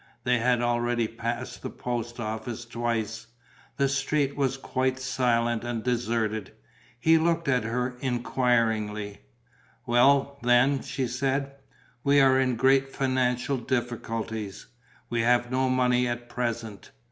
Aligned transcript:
They 0.23 0.39
had 0.39 0.63
already 0.63 1.07
passed 1.07 1.61
the 1.61 1.69
post 1.69 2.19
office 2.19 2.65
twice. 2.65 3.27
The 3.77 3.87
street 3.87 4.35
was 4.35 4.57
quite 4.57 4.97
silent 4.97 5.63
and 5.63 5.83
deserted. 5.83 6.53
He 6.99 7.19
looked 7.19 7.47
at 7.47 7.65
her 7.65 7.95
enquiringly. 7.99 9.21
"Well, 9.85 10.39
then," 10.41 10.81
she 10.81 11.05
said, 11.07 11.51
"we 12.03 12.19
are 12.19 12.39
in 12.39 12.55
great 12.55 12.91
financial 12.91 13.57
difficulties. 13.57 14.65
We 15.11 15.21
have 15.21 15.51
no 15.51 15.69
money 15.69 16.07
at 16.07 16.29
present. 16.29 16.89